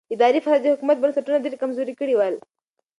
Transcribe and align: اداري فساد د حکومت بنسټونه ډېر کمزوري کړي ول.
اداري 0.15 0.39
فساد 0.45 0.59
د 0.63 0.67
حکومت 0.73 0.97
بنسټونه 0.99 1.43
ډېر 1.45 1.55
کمزوري 1.61 1.93
کړي 1.99 2.13
ول. 2.15 2.35